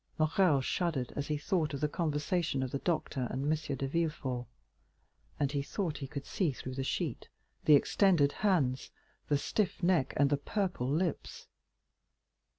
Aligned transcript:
Morrel 0.17 0.61
shuddered 0.61 1.13
as 1.15 1.27
he 1.27 1.37
thought 1.37 1.75
of 1.75 1.79
the 1.79 1.87
conversation 1.87 2.63
of 2.63 2.71
the 2.71 2.79
doctor 2.79 3.27
and 3.29 3.43
M. 3.43 3.75
de 3.77 3.87
Villefort, 3.87 4.47
and 5.39 5.51
he 5.51 5.61
thought 5.61 5.99
he 5.99 6.07
could 6.07 6.25
see 6.25 6.51
through 6.51 6.73
the 6.73 6.83
sheet 6.83 7.29
the 7.65 7.75
extended 7.75 8.31
hands, 8.31 8.89
the 9.27 9.37
stiff 9.37 9.83
neck, 9.83 10.15
and 10.17 10.31
the 10.31 10.37
purple 10.37 10.89
lips. 10.89 11.45